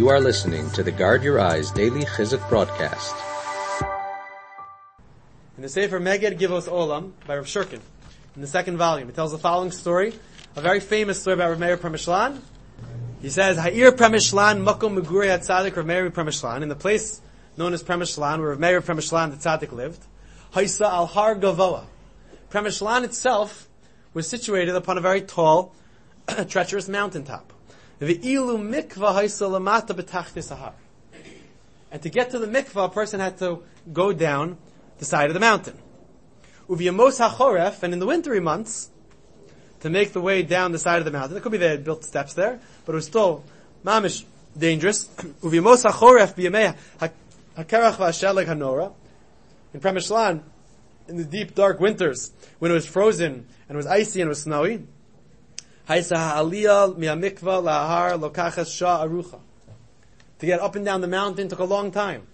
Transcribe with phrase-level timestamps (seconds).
[0.00, 3.14] You are listening to the Guard Your Eyes Daily Chizuk broadcast.
[5.58, 7.80] In the Sefer Meged Givos Olam by Rav Shurkin,
[8.34, 10.14] in the second volume, it tells the following story,
[10.56, 12.40] a very famous story about Rav Meir Premishlan.
[13.20, 17.20] He says, Ha'ir Premishlan Makom Megure Hatzadik Rav Meir Premishlan, in the place
[17.58, 20.02] known as Premishlan, where Rav Meir Premishlan the Tzaddik lived,
[20.54, 21.84] Haisa Al Har Gavoa.
[22.50, 23.68] Premishlan itself
[24.14, 25.74] was situated upon a very tall,
[26.48, 27.52] treacherous mountaintop.
[28.00, 30.72] Ve'ilu mikva haisa lamata betachtis sahar.
[31.90, 34.56] And to get to the mikvah, a person had to go down
[34.98, 35.76] the side of the mountain.
[36.68, 38.90] Uviyamos hachoref, and in the wintry months,
[39.80, 41.84] to make the way down the side of the mountain, it could be they had
[41.84, 43.44] built steps there, but it was still
[43.84, 44.24] mamish
[44.56, 45.04] dangerous.
[45.42, 46.76] Uviyamos hachoref biyamei
[47.56, 48.92] hakerach v'asheleg hanora.
[49.74, 50.42] In Premishlan,
[51.08, 54.30] in the deep dark winters, when it was frozen and it was icy and it
[54.30, 54.86] was snowy,
[60.38, 62.28] to get up and down the mountain took a long time.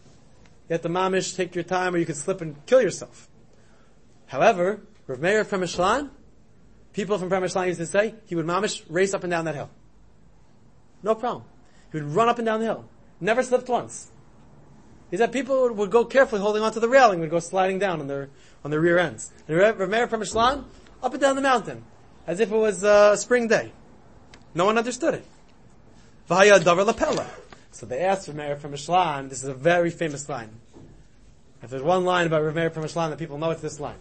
[0.68, 3.30] You had to mamish, take your time, or you could slip and kill yourself.
[4.26, 6.10] However, Rav Meir Premishlan,
[6.92, 9.70] people from Premishlan used to say, he would mamish race up and down that hill.
[11.02, 11.44] No problem.
[11.92, 12.84] He would run up and down the hill.
[13.22, 14.10] Never slipped once.
[15.10, 18.06] He said people would go carefully holding onto the railing, would go sliding down on
[18.06, 18.28] their,
[18.66, 19.32] on their rear ends.
[19.48, 20.64] And Rav Meir Premishlan,
[21.02, 21.84] up and down the mountain
[22.26, 23.72] as if it was a spring day.
[24.54, 25.24] No one understood it.
[26.26, 27.26] Vaya davar lapella.
[27.70, 30.50] So they asked Rameir Premishlan, this is a very famous line.
[31.62, 33.98] If there's one line about Rameir Premishlan that people know, it's this line.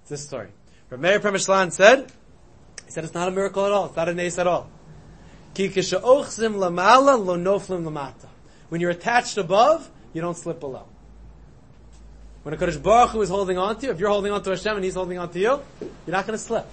[0.00, 0.48] It's this story.
[0.90, 2.10] Rameir Premishlan said,
[2.86, 4.70] he said it's not a miracle at all, it's not a nace at all.
[5.54, 5.70] When
[8.80, 10.86] you're attached above, you don't slip below.
[12.42, 14.76] When HaKadosh Baruch Hu is holding on to you, if you're holding on to Hashem
[14.76, 16.66] and He's holding on to you, you're not going to slip.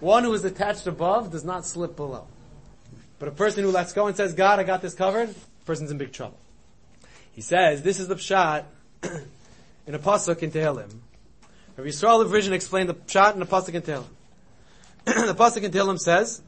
[0.00, 2.26] One who is attached above does not slip below.
[3.18, 5.34] But a person who lets go and says, God, I got this covered,
[5.66, 6.38] person's in big trouble.
[7.32, 8.64] He says, this is the pshat
[9.86, 10.90] in a pasuk in Tehillim.
[11.76, 14.04] Rabbi Yisrael of Rizhin explained the pshat in a pasuk in Tehillim.
[15.04, 16.42] the pasuk in Tehillim says,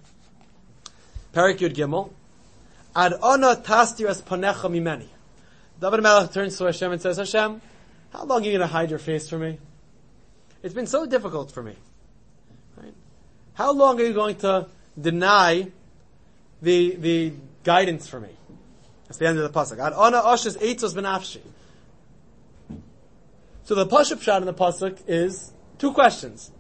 [1.35, 2.11] Perek Yud Gimel,
[2.95, 5.09] Ad ona tastiras panecha mimeni.
[5.81, 7.61] David Melech turns to Hashem and says, Hashem,
[8.13, 9.59] how long are you going to hide your face from me?
[10.63, 11.75] It's been so difficult for me.
[13.55, 14.69] How long are you going to
[15.01, 15.71] deny
[16.61, 17.33] the, the
[17.65, 18.31] guidance for me?
[19.07, 19.79] That's the end of the pasuk.
[19.79, 21.41] Ad ona oshes eitzos benafshi.
[23.65, 26.51] So the pasuk shot in the pasuk is two questions.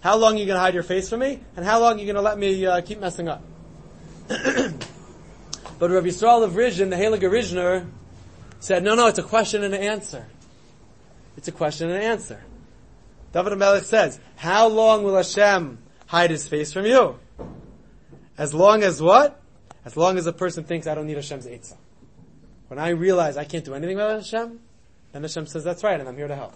[0.00, 1.40] How long are you going to hide your face from me?
[1.56, 3.42] And how long are you going to let me uh, keep messing up?
[4.28, 7.86] but Rabbi Yisrael of Rizhin, the Heilige Rizhner,
[8.60, 10.26] said, no, no, it's a question and an answer.
[11.36, 12.42] It's a question and an answer.
[13.32, 15.78] David Melech says, how long will Hashem
[16.10, 17.16] hide his face from you.
[18.36, 19.40] As long as what?
[19.84, 21.76] As long as a person thinks I don't need Hashem's Eitzah.
[22.66, 24.58] When I realize I can't do anything without Hashem,
[25.12, 26.54] then Hashem says that's right and I'm here to help.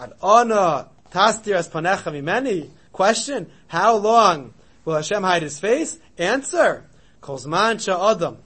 [0.00, 2.70] Ad tastir as panecha mimeni.
[2.90, 4.54] Question, how long
[4.86, 5.98] will Hashem hide his face?
[6.16, 6.86] Answer,
[7.20, 8.38] kolzman adam.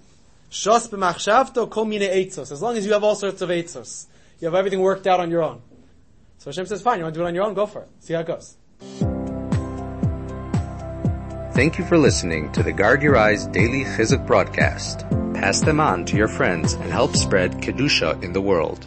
[0.50, 2.50] Shos b'machshavto kol mine eitzos.
[2.50, 4.06] As long as you have all sorts of eitzos.
[4.40, 5.62] You have everything worked out on your own.
[6.38, 7.54] So Hashem says, fine, you want to do it on your own?
[7.54, 7.88] Go for it.
[8.00, 8.56] See how it goes.
[11.54, 15.00] Thank you for listening to the Guard Your Eyes Daily Chizuk broadcast.
[15.34, 18.86] Pass them on to your friends and help spread Kedusha in the world.